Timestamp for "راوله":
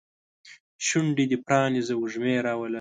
2.45-2.69